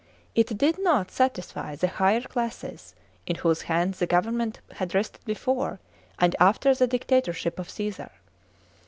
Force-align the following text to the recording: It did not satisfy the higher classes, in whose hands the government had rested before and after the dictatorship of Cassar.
It 0.33 0.57
did 0.57 0.79
not 0.83 1.11
satisfy 1.11 1.75
the 1.75 1.87
higher 1.87 2.21
classes, 2.21 2.95
in 3.27 3.35
whose 3.35 3.61
hands 3.61 3.99
the 3.99 4.07
government 4.07 4.59
had 4.77 4.95
rested 4.95 5.23
before 5.25 5.79
and 6.17 6.35
after 6.39 6.73
the 6.73 6.87
dictatorship 6.87 7.59
of 7.59 7.67
Cassar. 7.67 8.09